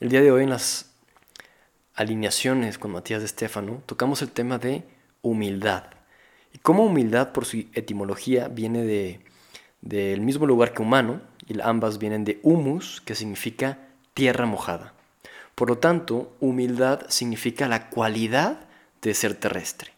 El 0.00 0.10
día 0.10 0.22
de 0.22 0.30
hoy 0.30 0.44
en 0.44 0.50
las 0.50 0.92
alineaciones 1.96 2.78
con 2.78 2.92
Matías 2.92 3.18
de 3.18 3.26
Estefano 3.26 3.82
tocamos 3.84 4.22
el 4.22 4.30
tema 4.30 4.58
de 4.58 4.84
humildad. 5.22 5.86
Y 6.52 6.58
cómo 6.58 6.84
humildad 6.84 7.32
por 7.32 7.44
su 7.44 7.64
etimología 7.74 8.46
viene 8.46 8.84
de, 8.84 9.20
del 9.80 10.20
mismo 10.20 10.46
lugar 10.46 10.72
que 10.72 10.82
humano, 10.82 11.20
y 11.48 11.60
ambas 11.60 11.98
vienen 11.98 12.24
de 12.24 12.38
humus, 12.44 13.00
que 13.00 13.16
significa 13.16 13.88
tierra 14.14 14.46
mojada. 14.46 14.94
Por 15.56 15.68
lo 15.68 15.78
tanto, 15.78 16.32
humildad 16.38 17.00
significa 17.08 17.66
la 17.66 17.90
cualidad 17.90 18.68
de 19.02 19.14
ser 19.14 19.34
terrestre. 19.34 19.90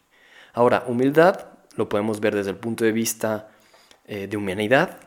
Ahora, 0.53 0.83
humildad 0.87 1.45
lo 1.75 1.89
podemos 1.89 2.19
ver 2.21 2.33
desde 2.33 2.49
el 2.49 2.57
punto 2.57 2.83
de 2.83 2.91
vista 2.91 3.51
eh, 4.05 4.25
de 4.25 4.35
humanidad 4.35 4.97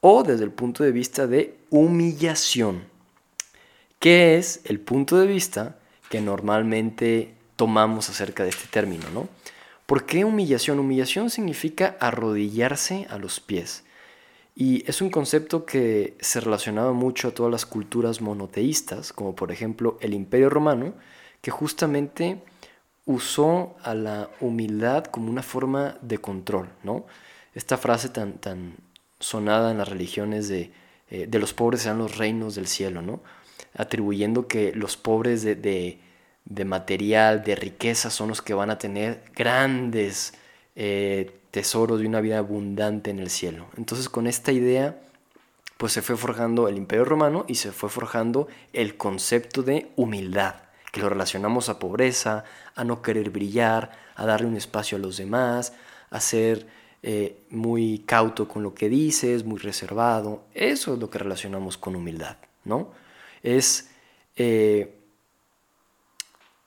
o 0.00 0.22
desde 0.22 0.44
el 0.44 0.52
punto 0.52 0.84
de 0.84 0.92
vista 0.92 1.26
de 1.26 1.58
humillación. 1.68 2.96
¿Qué 3.98 4.36
es 4.36 4.60
el 4.64 4.78
punto 4.78 5.18
de 5.18 5.26
vista 5.26 5.76
que 6.08 6.20
normalmente 6.20 7.34
tomamos 7.56 8.08
acerca 8.08 8.44
de 8.44 8.50
este 8.50 8.68
término? 8.68 9.10
¿no? 9.12 9.28
¿Por 9.86 10.06
qué 10.06 10.24
humillación? 10.24 10.78
Humillación 10.78 11.30
significa 11.30 11.96
arrodillarse 11.98 13.08
a 13.10 13.18
los 13.18 13.40
pies. 13.40 13.84
Y 14.54 14.88
es 14.88 15.02
un 15.02 15.10
concepto 15.10 15.66
que 15.66 16.16
se 16.20 16.40
relacionaba 16.40 16.92
mucho 16.92 17.28
a 17.28 17.30
todas 17.32 17.50
las 17.50 17.66
culturas 17.66 18.20
monoteístas, 18.20 19.12
como 19.12 19.34
por 19.34 19.50
ejemplo 19.50 19.98
el 20.00 20.14
Imperio 20.14 20.48
Romano, 20.48 20.94
que 21.40 21.50
justamente 21.50 22.40
usó 23.04 23.76
a 23.82 23.94
la 23.94 24.30
humildad 24.40 25.06
como 25.06 25.30
una 25.30 25.42
forma 25.42 25.96
de 26.02 26.18
control, 26.18 26.68
¿no? 26.84 27.06
Esta 27.54 27.78
frase 27.78 28.10
tan, 28.10 28.34
tan 28.34 28.76
sonada 29.18 29.70
en 29.70 29.78
las 29.78 29.88
religiones 29.88 30.48
de, 30.48 30.72
eh, 31.10 31.26
de 31.28 31.38
los 31.38 31.52
pobres 31.52 31.82
sean 31.82 31.98
los 31.98 32.18
reinos 32.18 32.54
del 32.54 32.66
cielo, 32.66 33.00
¿no? 33.00 33.22
Atribuyendo 33.74 34.46
que 34.48 34.72
los 34.74 34.96
pobres 34.96 35.42
de, 35.42 35.98
material, 36.64 37.42
de 37.44 37.54
riqueza, 37.54 38.10
son 38.10 38.28
los 38.28 38.42
que 38.42 38.54
van 38.54 38.70
a 38.70 38.78
tener 38.78 39.22
grandes 39.34 40.34
eh, 40.76 41.40
tesoros 41.50 42.02
y 42.02 42.06
una 42.06 42.20
vida 42.20 42.38
abundante 42.38 43.10
en 43.10 43.18
el 43.18 43.30
cielo. 43.30 43.66
Entonces 43.76 44.08
con 44.08 44.26
esta 44.26 44.52
idea, 44.52 44.98
pues 45.76 45.92
se 45.92 46.02
fue 46.02 46.16
forjando 46.16 46.68
el 46.68 46.76
imperio 46.76 47.04
romano 47.04 47.44
y 47.48 47.54
se 47.54 47.72
fue 47.72 47.88
forjando 47.88 48.48
el 48.72 48.96
concepto 48.96 49.62
de 49.62 49.90
humildad, 49.96 50.56
que 50.92 51.00
lo 51.00 51.08
relacionamos 51.08 51.68
a 51.68 51.78
pobreza, 51.78 52.44
a 52.74 52.84
no 52.84 53.02
querer 53.02 53.30
brillar, 53.30 53.92
a 54.16 54.26
darle 54.26 54.48
un 54.48 54.56
espacio 54.56 54.98
a 54.98 55.00
los 55.00 55.16
demás, 55.16 55.72
a 56.10 56.20
ser 56.20 56.66
eh, 57.02 57.44
muy 57.50 58.00
cauto 58.00 58.48
con 58.48 58.64
lo 58.64 58.74
que 58.74 58.88
dices, 58.88 59.44
muy 59.44 59.58
reservado. 59.58 60.44
Eso 60.54 60.94
es 60.94 60.98
lo 60.98 61.10
que 61.10 61.18
relacionamos 61.18 61.78
con 61.78 61.94
humildad, 61.94 62.36
¿no? 62.64 62.90
Es... 63.42 63.90
Eh, 64.36 64.94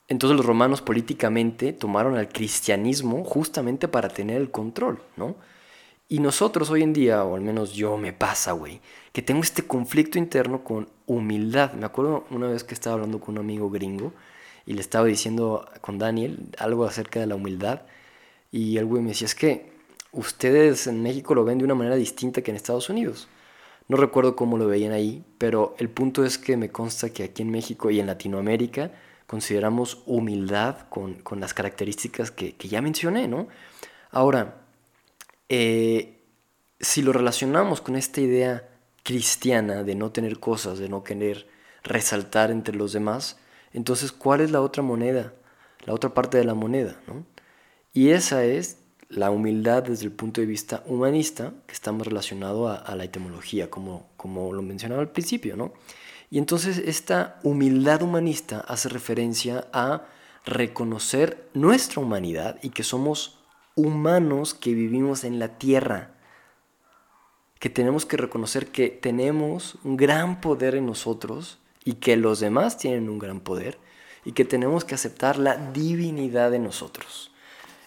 entonces 0.08 0.36
los 0.36 0.46
romanos 0.46 0.82
políticamente 0.82 1.72
tomaron 1.72 2.18
al 2.18 2.28
cristianismo 2.28 3.24
justamente 3.24 3.88
para 3.88 4.10
tener 4.10 4.42
el 4.42 4.52
control, 4.52 5.02
¿no? 5.16 5.38
Y 6.12 6.20
nosotros 6.20 6.70
hoy 6.70 6.84
en 6.84 6.92
día, 6.92 7.24
o 7.24 7.38
al 7.38 7.42
menos 7.42 7.72
yo 7.72 7.96
me 7.96 8.12
pasa, 8.12 8.52
güey, 8.52 8.82
que 9.14 9.22
tengo 9.22 9.40
este 9.40 9.66
conflicto 9.66 10.18
interno 10.18 10.62
con 10.66 10.90
humildad. 11.06 11.72
Me 11.72 11.86
acuerdo 11.86 12.26
una 12.30 12.48
vez 12.48 12.66
que 12.66 12.74
estaba 12.74 12.96
hablando 12.96 13.22
con 13.22 13.36
un 13.36 13.46
amigo 13.46 13.70
gringo 13.70 14.12
y 14.66 14.74
le 14.74 14.82
estaba 14.82 15.06
diciendo 15.06 15.66
con 15.80 15.98
Daniel 15.98 16.50
algo 16.58 16.84
acerca 16.84 17.22
de 17.22 17.28
la 17.28 17.36
humildad. 17.36 17.84
Y 18.52 18.76
el 18.76 18.86
güey 18.88 19.02
me 19.02 19.12
decía, 19.12 19.28
es 19.28 19.36
que 19.36 19.72
ustedes 20.12 20.88
en 20.88 21.02
México 21.02 21.34
lo 21.34 21.46
ven 21.46 21.60
de 21.60 21.64
una 21.64 21.76
manera 21.76 21.96
distinta 21.96 22.42
que 22.42 22.52
en 22.52 22.58
Estados 22.58 22.90
Unidos. 22.90 23.30
No 23.88 23.98
recuerdo 23.98 24.36
cómo 24.36 24.58
lo 24.58 24.68
veían 24.68 24.94
ahí, 24.94 25.24
pero 25.38 25.76
el 25.78 25.90
punto 25.90 26.24
es 26.24 26.38
que 26.38 26.58
me 26.58 26.70
consta 26.70 27.12
que 27.12 27.24
aquí 27.24 27.42
en 27.42 27.52
México 27.52 27.90
y 27.90 28.00
en 28.00 28.08
Latinoamérica 28.08 28.92
consideramos 29.28 30.04
humildad 30.06 30.88
con, 30.90 31.22
las 31.40 31.54
características 31.54 32.32
que, 32.32 32.56
ya 32.60 32.82
mencioné, 32.82 33.28
¿no? 33.28 33.48
Ahora, 34.12 34.62
eh, 35.50 36.20
si 36.80 37.02
lo 37.02 37.14
relacionamos 37.14 37.82
con 37.82 37.96
esta 37.96 38.22
idea 38.22 38.68
cristiana 39.04 39.84
de 39.84 39.96
no 39.96 40.12
tener 40.12 40.40
cosas, 40.40 40.80
de 40.80 40.90
no 40.90 41.04
querer 41.04 41.48
resaltar 41.84 42.52
entre 42.52 42.76
los 42.76 42.94
demás, 42.94 43.38
entonces, 43.74 44.12
¿cuál 44.12 44.42
es 44.42 44.52
la 44.52 44.62
otra 44.62 44.84
moneda? 44.84 45.34
La 45.86 45.94
otra 45.94 46.14
parte 46.14 46.38
de 46.38 46.44
la 46.44 46.54
moneda, 46.54 47.00
¿no? 47.08 47.26
Y 47.94 48.10
esa 48.10 48.44
es 48.44 48.81
la 49.12 49.30
humildad 49.30 49.84
desde 49.84 50.06
el 50.06 50.12
punto 50.12 50.42
de 50.42 50.48
vista 50.48 50.84
humanista, 50.86 51.54
que 51.68 51.74
está 51.74 51.92
más 51.92 52.08
relacionado 52.08 52.70
a, 52.70 52.96
la 52.96 53.04
etimología, 53.04 53.70
como, 53.70 54.10
como 54.18 54.54
lo 54.54 54.62
mencionaba 54.62 55.02
al 55.02 55.12
principio, 55.12 55.58
¿no? 55.58 55.74
Y 56.30 56.38
entonces 56.38 56.78
esta 56.78 57.40
humildad 57.44 58.02
humanista 58.02 58.62
hace 58.62 58.88
referencia 58.88 59.68
a 59.74 60.06
reconocer 60.46 61.50
nuestra 61.54 62.02
humanidad 62.02 62.58
y 62.62 62.70
que 62.70 62.84
somos 62.84 63.40
humanos 63.76 64.54
que 64.54 64.74
vivimos 64.74 65.26
en 65.26 65.40
la 65.40 65.58
tierra, 65.58 66.12
que 67.60 67.70
tenemos 67.70 68.06
que 68.06 68.18
reconocer 68.18 68.68
que 68.68 68.88
tenemos 68.90 69.78
un 69.84 69.98
gran 69.98 70.40
poder 70.40 70.76
en 70.76 70.86
nosotros 70.86 71.60
y 71.84 71.94
que 71.96 72.16
los 72.16 72.40
demás 72.40 72.78
tienen 72.78 73.10
un 73.10 73.20
gran 73.20 73.42
poder 73.42 73.78
y 74.24 74.32
que 74.32 74.46
tenemos 74.46 74.86
que 74.86 74.96
aceptar 74.96 75.38
la 75.38 75.58
divinidad 75.58 76.50
de 76.50 76.60
nosotros. 76.60 77.31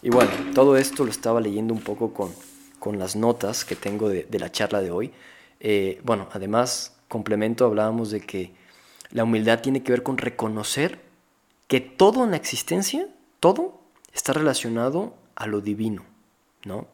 Y 0.04 0.10
bueno, 0.10 0.30
todo 0.54 0.76
esto 0.76 1.02
lo 1.04 1.10
estaba 1.10 1.40
leyendo 1.40 1.72
un 1.72 1.80
poco 1.80 2.12
con, 2.12 2.30
con 2.78 2.98
las 2.98 3.16
notas 3.16 3.64
que 3.64 3.74
tengo 3.74 4.10
de, 4.10 4.28
la 4.38 4.52
charla 4.52 4.82
de 4.82 4.90
hoy. 4.90 5.12
Eh, 5.60 5.98
bueno, 6.04 6.28
además, 6.32 6.94
complemento, 7.08 7.64
hablábamos 7.64 8.10
de 8.10 8.20
que 8.20 8.52
la 9.12 9.24
humildad 9.24 9.62
tiene 9.62 9.82
que 9.82 9.92
ver 9.92 10.02
con 10.02 10.18
reconocer 10.18 11.00
que 11.68 11.80
todo 11.80 12.22
en 12.22 12.32
la 12.32 12.36
existencia, 12.36 13.08
todo, 13.40 13.80
está 14.12 14.34
relacionado 14.34 15.14
a 15.36 15.46
lo 15.46 15.62
divino, 15.62 16.04
¿no? 16.66 16.86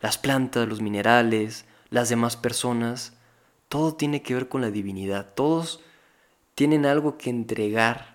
Las 0.00 0.16
plantas, 0.16 0.68
los 0.68 0.80
minerales, 0.80 1.64
las 1.90 2.10
demás 2.10 2.36
personas, 2.36 3.14
todo 3.68 3.96
tiene 3.96 4.22
que 4.22 4.34
ver 4.34 4.48
con 4.48 4.60
la 4.60 4.70
divinidad. 4.70 5.34
Todos 5.34 5.80
tienen 6.54 6.86
algo 6.86 7.18
que 7.18 7.28
entregar 7.28 8.14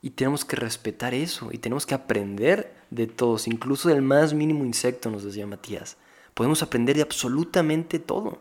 y 0.00 0.10
tenemos 0.12 0.46
que 0.46 0.56
respetar 0.56 1.12
eso 1.12 1.50
y 1.52 1.58
tenemos 1.58 1.84
que 1.84 1.94
aprender 1.94 2.71
de 2.92 3.06
todos, 3.06 3.48
incluso 3.48 3.88
del 3.88 4.02
más 4.02 4.34
mínimo 4.34 4.64
insecto, 4.64 5.10
nos 5.10 5.24
decía 5.24 5.46
Matías. 5.46 5.96
Podemos 6.34 6.62
aprender 6.62 6.96
de 6.96 7.02
absolutamente 7.02 7.98
todo. 7.98 8.38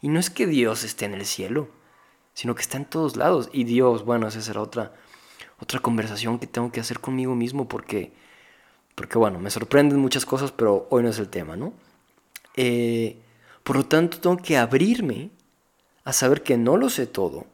Y 0.00 0.08
no 0.08 0.20
es 0.20 0.30
que 0.30 0.46
Dios 0.46 0.84
esté 0.84 1.04
en 1.04 1.14
el 1.14 1.26
cielo, 1.26 1.68
sino 2.32 2.54
que 2.54 2.62
está 2.62 2.76
en 2.76 2.84
todos 2.84 3.16
lados. 3.16 3.50
Y 3.52 3.64
Dios, 3.64 4.04
bueno, 4.04 4.28
esa 4.28 4.40
será 4.40 4.62
otra, 4.62 4.94
otra 5.60 5.80
conversación 5.80 6.38
que 6.38 6.46
tengo 6.46 6.70
que 6.70 6.78
hacer 6.78 7.00
conmigo 7.00 7.34
mismo 7.34 7.66
porque, 7.66 8.12
porque 8.94 9.18
bueno, 9.18 9.40
me 9.40 9.50
sorprenden 9.50 9.98
muchas 9.98 10.24
cosas, 10.24 10.52
pero 10.52 10.86
hoy 10.90 11.02
no 11.02 11.08
es 11.08 11.18
el 11.18 11.28
tema, 11.28 11.56
¿no? 11.56 11.72
Eh, 12.54 13.20
por 13.64 13.76
lo 13.76 13.86
tanto, 13.86 14.20
tengo 14.20 14.36
que 14.36 14.56
abrirme 14.56 15.30
a 16.04 16.12
saber 16.12 16.44
que 16.44 16.56
no 16.56 16.76
lo 16.76 16.88
sé 16.88 17.06
todo 17.06 17.46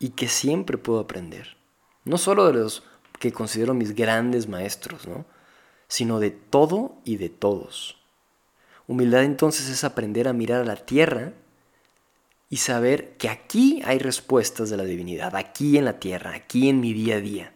y 0.00 0.10
que 0.10 0.26
siempre 0.26 0.78
puedo 0.78 0.98
aprender. 0.98 1.56
No 2.04 2.18
solo 2.18 2.46
de 2.46 2.54
los 2.54 2.82
que 3.20 3.32
considero 3.32 3.72
mis 3.72 3.94
grandes 3.94 4.48
maestros, 4.48 5.06
¿no? 5.06 5.24
Sino 5.90 6.20
de 6.20 6.30
todo 6.30 6.94
y 7.04 7.16
de 7.16 7.28
todos. 7.28 7.98
Humildad 8.86 9.24
entonces 9.24 9.68
es 9.68 9.82
aprender 9.82 10.28
a 10.28 10.32
mirar 10.32 10.62
a 10.62 10.64
la 10.64 10.76
tierra 10.76 11.32
y 12.48 12.58
saber 12.58 13.16
que 13.16 13.28
aquí 13.28 13.82
hay 13.84 13.98
respuestas 13.98 14.70
de 14.70 14.76
la 14.76 14.84
divinidad, 14.84 15.34
aquí 15.34 15.76
en 15.76 15.84
la 15.84 15.98
tierra, 15.98 16.32
aquí 16.32 16.68
en 16.68 16.80
mi 16.80 16.92
día 16.92 17.16
a 17.16 17.20
día. 17.20 17.54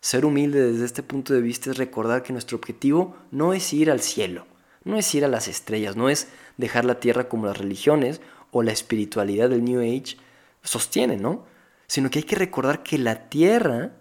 Ser 0.00 0.24
humilde 0.24 0.72
desde 0.72 0.86
este 0.86 1.02
punto 1.02 1.34
de 1.34 1.42
vista 1.42 1.70
es 1.70 1.76
recordar 1.76 2.22
que 2.22 2.32
nuestro 2.32 2.56
objetivo 2.56 3.14
no 3.30 3.52
es 3.52 3.72
ir 3.74 3.90
al 3.90 4.00
cielo, 4.00 4.46
no 4.82 4.96
es 4.96 5.14
ir 5.14 5.26
a 5.26 5.28
las 5.28 5.48
estrellas, 5.48 5.96
no 5.96 6.08
es 6.08 6.28
dejar 6.56 6.86
la 6.86 6.98
tierra 6.98 7.28
como 7.28 7.46
las 7.46 7.58
religiones 7.58 8.22
o 8.50 8.62
la 8.62 8.72
espiritualidad 8.72 9.50
del 9.50 9.64
New 9.64 9.80
Age 9.80 10.16
sostienen, 10.62 11.20
¿no? 11.20 11.44
sino 11.86 12.08
que 12.08 12.20
hay 12.20 12.24
que 12.24 12.36
recordar 12.36 12.82
que 12.82 12.96
la 12.96 13.28
Tierra 13.28 13.92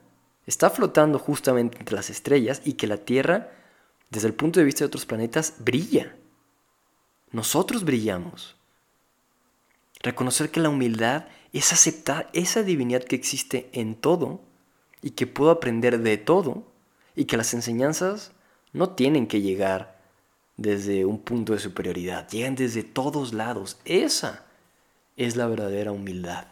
está 0.51 0.69
flotando 0.69 1.18
justamente 1.18 1.80
entre 1.80 1.95
las 1.95 2.09
estrellas 2.09 2.62
y 2.65 2.74
que 2.74 2.86
la 2.86 2.98
Tierra, 2.98 3.51
desde 4.09 4.27
el 4.27 4.33
punto 4.33 4.59
de 4.59 4.65
vista 4.65 4.80
de 4.80 4.88
otros 4.88 5.06
planetas, 5.06 5.56
brilla. 5.59 6.13
Nosotros 7.31 7.86
brillamos. 7.86 8.57
Reconocer 10.01 10.51
que 10.51 10.59
la 10.59 10.68
humildad 10.68 11.27
es 11.53 11.71
aceptar 11.71 12.30
esa 12.33 12.63
divinidad 12.63 13.03
que 13.03 13.15
existe 13.15 13.69
en 13.71 13.95
todo 13.95 14.42
y 15.01 15.12
que 15.12 15.25
puedo 15.25 15.51
aprender 15.51 16.00
de 16.00 16.18
todo 16.18 16.68
y 17.15 17.25
que 17.25 17.38
las 17.38 17.53
enseñanzas 17.53 18.33
no 18.74 18.89
tienen 18.89 19.27
que 19.27 19.42
llegar 19.42 20.01
desde 20.57 21.06
un 21.06 21.19
punto 21.19 21.53
de 21.53 21.59
superioridad, 21.59 22.27
llegan 22.27 22.56
desde 22.56 22.83
todos 22.83 23.31
lados. 23.33 23.80
Esa 23.86 24.44
es 25.15 25.38
la 25.38 25.48
verdadera 25.48 25.94
humildad 25.94 26.48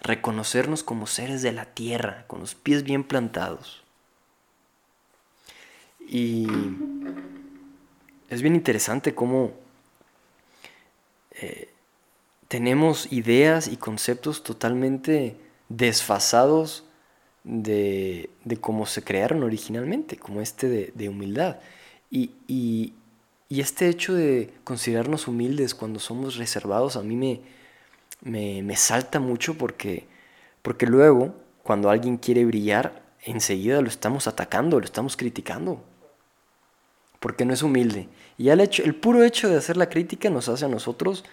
reconocernos 0.00 0.82
como 0.82 1.06
seres 1.06 1.42
de 1.42 1.52
la 1.52 1.66
tierra, 1.66 2.24
con 2.26 2.40
los 2.40 2.54
pies 2.54 2.82
bien 2.82 3.04
plantados. 3.04 3.82
Y 6.06 6.46
es 8.28 8.42
bien 8.42 8.54
interesante 8.54 9.14
cómo 9.14 9.52
eh, 11.32 11.68
tenemos 12.48 13.12
ideas 13.12 13.68
y 13.68 13.76
conceptos 13.76 14.42
totalmente 14.42 15.36
desfasados 15.68 16.84
de, 17.42 18.30
cómo 18.60 18.86
se 18.86 19.02
crearon 19.02 19.42
originalmente, 19.42 20.16
como 20.16 20.40
este 20.40 20.92
de, 20.94 21.08
humildad. 21.08 21.58
Y, 22.10 22.32
y, 22.46 22.92
este 23.50 23.88
hecho 23.88 24.14
de 24.14 24.52
considerarnos 24.64 25.28
humildes 25.28 25.76
cuando 25.76 26.00
somos 26.00 26.36
reservados 26.36 26.96
a 26.96 27.02
mí 27.02 27.14
me, 27.14 27.40
me, 28.24 28.62
me 28.62 28.76
salta 28.76 29.20
mucho 29.20 29.54
porque, 29.54 30.06
porque 30.62 30.86
luego, 30.86 31.34
cuando 31.62 31.90
alguien 31.90 32.16
quiere 32.16 32.44
brillar, 32.44 33.04
enseguida 33.22 33.80
lo 33.80 33.88
estamos 33.88 34.26
atacando, 34.26 34.78
lo 34.78 34.84
estamos 34.84 35.16
criticando. 35.16 35.82
Porque 37.20 37.44
no 37.44 37.54
es 37.54 37.62
humilde. 37.62 38.08
Y 38.36 38.48
el, 38.48 38.60
hecho, 38.60 38.82
el 38.82 38.94
puro 38.94 39.22
hecho 39.22 39.48
de 39.48 39.56
hacer 39.56 39.76
la 39.76 39.88
crítica 39.88 40.28
nos 40.28 40.48
hace 40.48 40.64
a 40.64 40.68
nosotros 40.68 41.24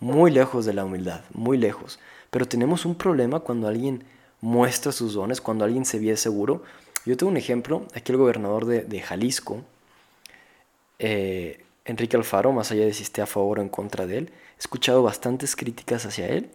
muy 0.00 0.30
lejos 0.30 0.66
de 0.66 0.74
la 0.74 0.84
humildad, 0.84 1.22
muy 1.32 1.56
lejos. 1.56 1.98
Pero 2.30 2.46
tenemos 2.46 2.84
un 2.84 2.94
problema 2.94 3.40
cuando 3.40 3.68
alguien 3.68 4.04
muestra 4.40 4.92
sus 4.92 5.14
dones, 5.14 5.40
cuando 5.40 5.64
alguien 5.64 5.84
se 5.84 5.98
ve 5.98 6.16
seguro. 6.16 6.62
Yo 7.04 7.16
tengo 7.16 7.30
un 7.30 7.38
ejemplo, 7.38 7.86
aquí 7.94 8.12
el 8.12 8.18
gobernador 8.18 8.66
de, 8.66 9.00
Jalisco, 9.00 9.62
eh, 10.98 11.64
Enrique 11.88 12.16
Alfaro, 12.16 12.52
más 12.52 12.70
allá 12.70 12.84
de 12.84 12.94
si 12.94 13.02
esté 13.02 13.22
a 13.22 13.26
favor 13.26 13.58
o 13.58 13.62
en 13.62 13.68
contra 13.68 14.06
de 14.06 14.18
él, 14.18 14.32
he 14.56 14.60
escuchado 14.60 15.02
bastantes 15.02 15.56
críticas 15.56 16.06
hacia 16.06 16.28
él 16.28 16.50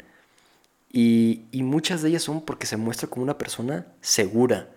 y, 0.91 1.43
y 1.51 1.63
muchas 1.63 2.01
de 2.01 2.09
ellas 2.09 2.23
son 2.23 2.41
porque 2.41 2.65
se 2.65 2.77
muestra 2.77 3.09
como 3.09 3.23
una 3.23 3.37
persona 3.37 3.87
segura, 4.01 4.69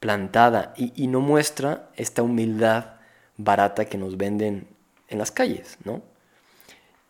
plantada 0.00 0.72
y, 0.76 1.06
no 1.06 1.20
muestra 1.20 1.90
esta 1.94 2.22
humildad 2.22 2.94
barata 3.36 3.84
que 3.84 3.98
nos 3.98 4.16
venden 4.16 4.66
en 5.08 5.18
las 5.18 5.30
calles, 5.30 5.76
¿no? 5.84 6.02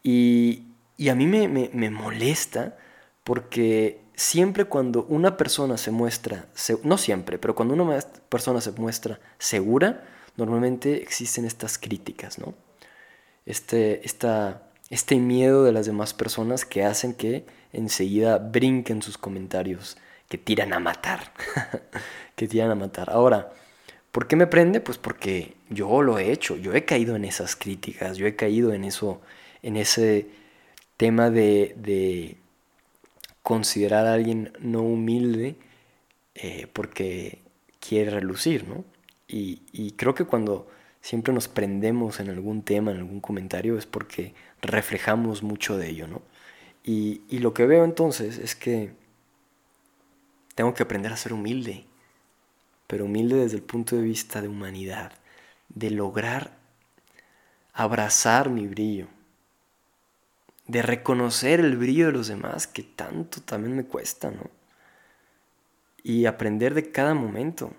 Y, 0.03 0.67
a 1.09 1.15
mí 1.15 1.27
me, 1.27 1.91
molesta 1.91 2.77
porque 3.25 4.03
siempre 4.15 4.65
cuando 4.65 5.05
una 5.05 5.37
persona 5.37 5.79
se 5.79 5.93
muestra, 5.93 6.47
no 6.83 6.99
siempre, 6.99 7.39
pero 7.39 7.55
cuando 7.55 7.75
una 7.75 8.01
persona 8.29 8.61
se 8.61 8.73
muestra 8.73 9.21
segura, 9.39 10.05
normalmente 10.37 11.01
existen 11.01 11.45
estas 11.45 11.79
críticas, 11.79 12.39
¿no? 12.39 12.55
Este, 13.47 14.03
este 14.05 15.17
miedo 15.17 15.65
de 15.65 15.73
las 15.73 15.87
demás 15.87 16.15
personas 16.15 16.65
que 16.65 16.85
hacen 16.85 17.15
que 17.15 17.45
enseguida 17.73 18.39
brinquen 18.39 19.03
sus 19.03 19.19
comentarios 19.19 19.97
que 20.29 20.39
tiran 20.39 20.73
a 20.73 20.79
matar. 20.79 21.33
que 22.37 22.47
tiran 22.49 22.71
a 22.71 22.75
matar. 22.75 23.11
Ahora, 23.11 23.53
¿por 24.13 24.29
qué 24.29 24.37
me 24.37 24.47
prende? 24.47 24.81
Pues 24.81 24.99
porque 24.99 25.55
yo 25.69 26.03
lo 26.03 26.19
he 26.19 26.33
hecho, 26.33 26.57
yo 26.57 26.75
he 26.75 26.85
caído 26.85 27.17
en 27.17 27.25
esas 27.25 27.57
críticas, 27.57 28.17
yo 28.17 28.27
he 28.27 28.37
caído 28.37 28.73
en 28.73 28.85
eso, 28.85 29.21
en 29.63 29.77
ese 29.77 30.29
tema 30.97 31.31
de, 31.31 32.37
considerar 33.43 34.07
a 34.07 34.15
alguien 34.15 34.53
no 34.61 34.83
humilde 34.83 35.57
eh, 36.35 36.69
porque 36.73 37.39
quiere 37.81 38.11
relucir, 38.11 38.69
¿no? 38.69 38.85
Y, 39.27 39.93
creo 39.97 40.15
que 40.15 40.25
cuando 40.25 40.69
siempre 41.01 41.33
nos 41.33 41.49
prendemos 41.49 42.21
en 42.21 42.31
algún 42.31 42.63
tema, 42.63 42.91
en 42.91 42.99
algún 42.99 43.21
comentario, 43.21 43.79
es 43.79 43.87
porque 43.87 44.35
reflejamos 44.63 45.43
mucho 45.43 45.77
de 45.77 45.89
ello, 45.89 46.07
¿no? 46.07 46.23
Y, 46.85 47.23
y 47.29 47.39
lo 47.39 47.55
que 47.55 47.67
veo 47.67 47.85
entonces 47.85 48.39
es 48.39 48.55
que 48.55 48.93
tengo 50.55 50.75
que 50.75 50.83
aprender 50.83 51.13
a 51.13 51.17
ser 51.17 51.33
humilde, 51.33 51.85
pero 52.87 53.05
humilde 53.05 53.37
desde 53.37 53.57
el 53.57 53.63
punto 53.63 53.97
de 53.97 54.03
vista 54.03 54.43
de 54.43 54.49
humanidad, 54.49 55.13
de 55.69 55.91
lograr 55.91 56.61
abrazar 57.73 58.51
mi 58.51 58.67
brillo, 58.67 59.07
de 60.67 60.83
reconocer 60.83 61.61
el 61.61 61.77
brillo 61.77 62.07
de 62.07 62.13
los 62.13 62.29
demás, 62.29 62.67
que 62.67 62.83
tanto 62.83 63.41
también 63.41 63.77
me 63.77 63.85
cuesta, 63.85 64.31
¿no? 64.31 64.51
Y 66.03 66.27
aprender 66.27 66.75
de 66.75 66.91
cada 66.91 67.15
momento, 67.15 67.73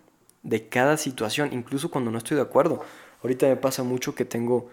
de 0.43 0.67
cada 0.67 0.97
situación, 0.97 1.53
incluso 1.53 1.91
cuando 1.91 2.11
no 2.11 2.17
estoy 2.17 2.35
de 2.35 2.43
acuerdo. 2.43 2.83
Ahorita 3.23 3.47
me 3.47 3.55
pasa 3.55 3.83
mucho 3.83 4.15
que 4.15 4.25
tengo 4.25 4.69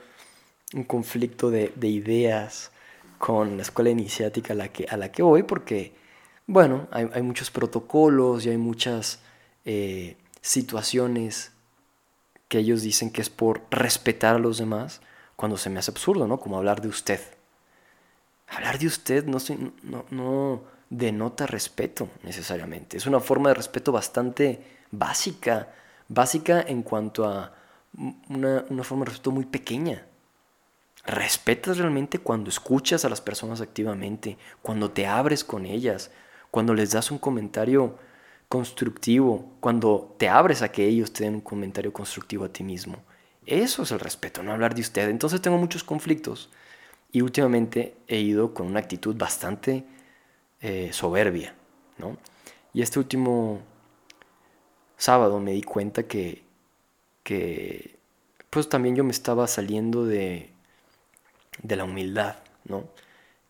un 0.75 0.85
conflicto 0.85 1.51
de, 1.51 1.73
ideas 1.83 2.71
con 3.19 3.57
la 3.57 3.63
escuela 3.63 3.91
iniciática 3.91 4.53
a 4.53 4.57
la 4.57 4.69
que, 4.69 4.87
a 4.89 4.97
la 4.97 5.11
que 5.11 5.23
voy, 5.23 5.43
porque 5.43 5.93
bueno, 6.47 6.89
hay, 6.91 7.23
muchos 7.23 7.51
protocolos 7.51 8.47
y 8.47 8.51
hay 8.51 8.57
muchas 8.57 9.21
eh, 9.65 10.17
situaciones 10.41 11.53
que 12.49 12.59
ellos 12.59 12.83
dicen 12.83 13.11
que 13.11 13.21
es 13.21 13.29
por 13.29 13.63
respetar 13.71 14.37
a 14.37 14.39
los 14.39 14.59
demás, 14.59 15.03
cuando 15.37 15.59
se 15.59 15.69
me 15.69 15.79
hace 15.79 15.91
absurdo, 15.91 16.27
¿no? 16.27 16.41
Como 16.41 16.57
hablar 16.57 16.81
de 16.81 16.89
usted. 16.89 17.21
Hablar 18.49 18.79
de 18.79 18.87
usted 18.87 19.27
no, 19.27 19.39
no, 19.83 20.05
no 20.11 20.63
denota 20.89 21.47
respeto 21.47 22.09
necesariamente. 22.23 22.97
Es 22.97 23.07
una 23.07 23.21
forma 23.21 23.51
de 23.51 23.55
respeto 23.55 23.93
bastante 23.93 24.65
básica, 24.91 25.69
básica 26.09 26.63
en 26.67 26.83
cuanto 26.83 27.27
a 27.27 27.53
una, 28.29 28.65
una 28.69 28.85
forma 28.85 29.05
de 29.05 29.11
respeto 29.11 29.31
muy 29.31 29.47
pequeña. 29.47 30.07
Respetas 31.05 31.79
realmente 31.79 32.19
cuando 32.19 32.51
escuchas 32.51 33.05
a 33.05 33.09
las 33.09 33.21
personas 33.21 33.61
activamente, 33.61 34.37
cuando 34.63 34.91
te 34.91 35.07
abres 35.07 35.45
con 35.45 35.65
ellas, 35.65 36.11
cuando 36.51 36.75
les 36.75 36.91
das 36.93 37.11
un 37.11 37.19
comentario 37.19 37.99
constructivo, 38.49 39.53
cuando 39.61 40.15
te 40.19 40.29
abres 40.29 40.63
a 40.63 40.73
que 40.73 40.87
ellos 40.87 41.13
te 41.13 41.25
den 41.25 41.37
un 41.37 41.41
comentario 41.41 41.93
constructivo 41.93 42.45
a 42.45 42.53
ti 42.53 42.65
mismo. 42.65 42.99
Eso 43.47 43.83
es 43.83 43.91
el 43.93 44.01
respeto, 44.01 44.43
no 44.43 44.53
hablar 44.53 44.75
de 44.75 44.81
usted. 44.81 45.09
Entonces 45.09 45.41
tengo 45.41 45.59
muchos 45.59 45.85
conflictos 45.85 46.51
y 47.13 47.23
últimamente 47.23 47.97
he 48.07 48.21
ido 48.21 48.53
con 48.53 48.67
una 48.67 48.81
actitud 48.81 49.17
bastante 49.17 49.85
eh, 50.61 50.91
soberbia, 50.93 51.55
¿no? 51.99 52.17
Y 52.75 52.83
este 52.83 52.99
último 52.99 53.61
sábado 54.97 55.41
me 55.41 55.53
di 55.53 55.63
cuenta 55.63 56.03
que, 56.03 56.45
que 57.29 57.99
pues 58.49 58.71
también 58.71 58.97
yo 58.97 59.05
me 59.05 59.11
estaba 59.11 59.47
saliendo 59.47 60.07
de, 60.07 60.49
de 61.63 61.77
la 61.77 61.85
humildad, 61.85 62.37
¿no? 62.65 62.89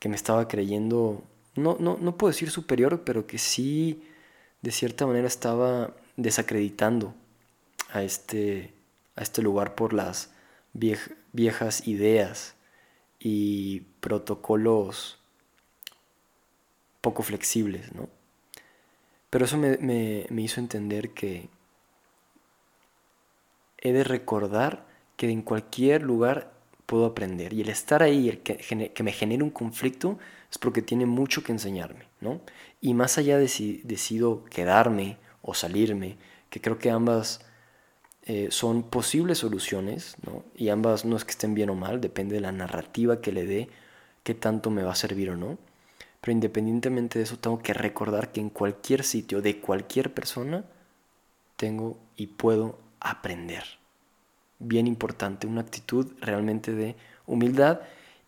Que 0.01 0.09
me 0.09 0.17
estaba 0.17 0.49
creyendo 0.49 1.23
no, 1.55 1.77
no, 1.79 2.17
puedo 2.17 2.33
decir 2.33 2.51
superior, 2.51 3.03
pero 3.05 3.29
que 3.29 3.39
sí 3.39 4.03
de 4.63 4.73
cierta 4.73 5.07
manera 5.07 5.29
estaba 5.29 5.95
desacreditando 6.17 7.15
a 7.91 8.03
este, 8.03 8.73
a 9.15 9.23
este 9.23 9.43
lugar 9.43 9.77
por 9.77 9.93
las 9.93 10.31
viejas 10.73 11.87
ideas 11.87 12.55
y 13.21 13.81
protocolos 14.01 15.19
poco 17.01 17.23
flexibles, 17.23 17.93
¿no? 17.95 18.09
Pero 19.31 19.45
eso 19.45 19.57
me, 19.57 19.77
me, 19.79 20.43
hizo 20.43 20.61
entender 20.61 21.11
que 21.11 21.49
he 23.79 23.93
de 23.93 24.05
recordar 24.05 24.85
que 25.17 25.31
en 25.31 25.43
cualquier 25.43 26.03
lugar 26.03 26.53
puedo 26.87 27.05
aprender. 27.05 27.53
Y 27.53 27.61
el 27.61 27.69
estar 27.69 28.03
ahí, 28.03 28.29
el 28.29 28.39
que, 28.41 29.03
me 29.03 29.13
genere 29.13 29.43
un 29.43 29.51
conflicto, 29.51 30.19
es 30.51 30.59
porque 30.59 30.81
tiene 30.81 31.07
mucho 31.07 31.45
que 31.45 31.53
enseñarme, 31.53 32.07
¿no? 32.21 32.41
Y 32.81 32.95
más 32.95 33.19
allá 33.19 33.39
de 33.39 33.49
si 33.49 33.83
decido 33.85 34.45
quedarme 34.47 35.19
o 35.43 35.55
salirme, 35.55 36.17
que 36.49 36.61
creo 36.61 36.79
que 36.79 36.91
ambas 36.91 37.41
eh, 38.23 38.49
son 38.51 38.85
posibles 38.85 39.39
soluciones, 39.39 40.17
¿no? 40.25 40.45
Y 40.57 40.71
ambas 40.71 41.05
no 41.05 41.17
es 41.17 41.25
que 41.25 41.33
estén 41.33 41.55
bien 41.55 41.71
o 41.71 41.75
mal, 41.75 42.01
depende 42.01 42.37
de 42.37 42.41
la 42.41 42.53
narrativa 42.53 43.21
que 43.21 43.33
le 43.33 43.45
dé, 43.45 43.69
qué 44.23 44.35
tanto 44.35 44.71
me 44.71 44.83
va 44.83 44.93
a 44.93 44.97
servir 44.97 45.31
o 45.31 45.37
no. 45.37 45.59
Pero 46.21 46.33
independientemente 46.33 47.19
de 47.19 47.25
eso, 47.25 47.39
tengo 47.39 47.59
que 47.59 47.75
recordar 47.75 48.33
que 48.33 48.41
en 48.41 48.51
cualquier 48.51 49.05
sitio, 49.05 49.43
de 49.43 49.61
cualquier 49.61 50.15
persona, 50.15 50.65
tengo 51.57 51.99
y 52.17 52.29
puedo 52.29 52.79
aprender. 53.01 53.65
Bien 54.59 54.87
importante, 54.87 55.47
una 55.47 55.61
actitud 55.61 56.13
realmente 56.21 56.73
de 56.73 56.97
humildad 57.27 57.81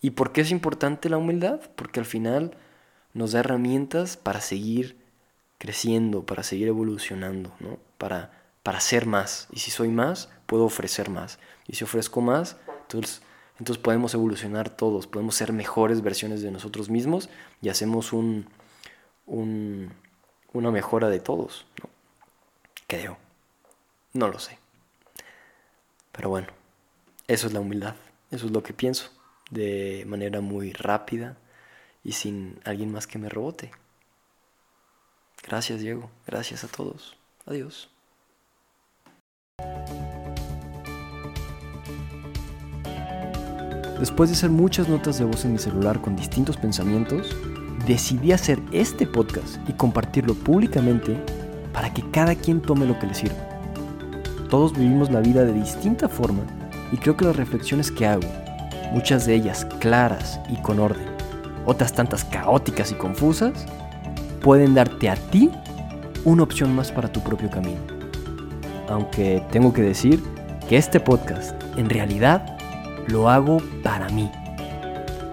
¿Y 0.02 0.10
por 0.10 0.32
qué 0.32 0.40
es 0.40 0.50
importante 0.50 1.08
la 1.10 1.18
humildad? 1.18 1.60
Porque 1.76 2.00
al 2.00 2.06
final 2.06 2.56
nos 3.12 3.32
da 3.32 3.40
herramientas 3.40 4.16
para 4.16 4.40
seguir 4.40 4.96
creciendo, 5.58 6.24
para 6.24 6.42
seguir 6.42 6.68
evolucionando, 6.68 7.52
¿no? 7.60 7.78
para, 7.98 8.30
para 8.62 8.80
ser 8.80 9.04
más. 9.06 9.48
Y 9.52 9.58
si 9.60 9.70
soy 9.70 9.88
más, 9.88 10.30
puedo 10.46 10.64
ofrecer 10.64 11.10
más. 11.10 11.38
Y 11.66 11.74
si 11.76 11.84
ofrezco 11.84 12.22
más, 12.22 12.56
entonces, 12.82 13.20
entonces 13.58 13.82
podemos 13.82 14.14
evolucionar 14.14 14.70
todos, 14.70 15.06
podemos 15.06 15.34
ser 15.34 15.52
mejores 15.52 16.00
versiones 16.00 16.40
de 16.40 16.50
nosotros 16.50 16.88
mismos 16.88 17.28
y 17.60 17.68
hacemos 17.68 18.14
un, 18.14 18.46
un, 19.26 19.92
una 20.54 20.70
mejora 20.70 21.10
de 21.10 21.20
todos. 21.20 21.66
Creo. 22.86 23.18
No 24.14 24.28
lo 24.28 24.38
sé. 24.38 24.59
Pero 26.12 26.28
bueno, 26.28 26.48
eso 27.28 27.46
es 27.46 27.52
la 27.52 27.60
humildad, 27.60 27.94
eso 28.30 28.46
es 28.46 28.52
lo 28.52 28.62
que 28.62 28.72
pienso 28.72 29.10
de 29.50 30.04
manera 30.06 30.40
muy 30.40 30.72
rápida 30.72 31.36
y 32.04 32.12
sin 32.12 32.60
alguien 32.64 32.92
más 32.92 33.06
que 33.06 33.18
me 33.18 33.28
rebote. 33.28 33.70
Gracias 35.42 35.80
Diego, 35.80 36.10
gracias 36.26 36.64
a 36.64 36.68
todos. 36.68 37.16
Adiós. 37.46 37.90
Después 43.98 44.30
de 44.30 44.36
hacer 44.36 44.48
muchas 44.48 44.88
notas 44.88 45.18
de 45.18 45.26
voz 45.26 45.44
en 45.44 45.52
mi 45.52 45.58
celular 45.58 46.00
con 46.00 46.16
distintos 46.16 46.56
pensamientos, 46.56 47.36
decidí 47.86 48.32
hacer 48.32 48.58
este 48.72 49.06
podcast 49.06 49.58
y 49.68 49.74
compartirlo 49.74 50.34
públicamente 50.34 51.22
para 51.74 51.92
que 51.92 52.10
cada 52.10 52.34
quien 52.34 52.62
tome 52.62 52.86
lo 52.86 52.98
que 52.98 53.06
le 53.06 53.14
sirva. 53.14 53.49
Todos 54.50 54.72
vivimos 54.72 55.12
la 55.12 55.20
vida 55.20 55.44
de 55.44 55.52
distinta 55.52 56.08
forma 56.08 56.42
y 56.90 56.96
creo 56.96 57.16
que 57.16 57.24
las 57.24 57.36
reflexiones 57.36 57.92
que 57.92 58.04
hago, 58.04 58.26
muchas 58.92 59.24
de 59.24 59.34
ellas 59.34 59.64
claras 59.78 60.40
y 60.48 60.56
con 60.56 60.80
orden, 60.80 61.06
otras 61.66 61.92
tantas 61.92 62.24
caóticas 62.24 62.90
y 62.90 62.96
confusas, 62.96 63.64
pueden 64.42 64.74
darte 64.74 65.08
a 65.08 65.14
ti 65.14 65.50
una 66.24 66.42
opción 66.42 66.74
más 66.74 66.90
para 66.90 67.12
tu 67.12 67.20
propio 67.20 67.48
camino. 67.48 67.78
Aunque 68.88 69.40
tengo 69.52 69.72
que 69.72 69.82
decir 69.82 70.20
que 70.68 70.76
este 70.76 70.98
podcast 70.98 71.54
en 71.76 71.88
realidad 71.88 72.58
lo 73.06 73.30
hago 73.30 73.58
para 73.84 74.08
mí. 74.08 74.28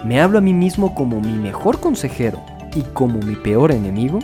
Me 0.05 0.21
hablo 0.21 0.37
a 0.37 0.41
mí 0.41 0.53
mismo 0.53 0.93
como 0.93 1.19
mi 1.19 1.33
mejor 1.33 1.79
consejero 1.79 2.39
y 2.75 2.83
como 2.93 3.17
mi 3.17 3.35
peor 3.35 3.71
enemigo 3.71 4.19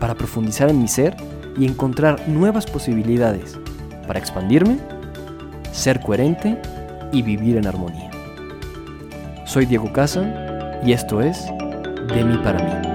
para 0.00 0.14
profundizar 0.14 0.70
en 0.70 0.80
mi 0.80 0.88
ser 0.88 1.14
y 1.58 1.66
encontrar 1.66 2.26
nuevas 2.28 2.64
posibilidades 2.64 3.58
para 4.06 4.18
expandirme, 4.18 4.78
ser 5.72 6.00
coherente 6.00 6.60
y 7.12 7.22
vivir 7.22 7.56
en 7.56 7.66
armonía. 7.66 8.10
Soy 9.44 9.66
Diego 9.66 9.92
Casa 9.92 10.80
y 10.84 10.92
esto 10.92 11.20
es 11.20 11.46
De 12.14 12.24
mí 12.24 12.36
para 12.38 12.62
mí. 12.62 12.85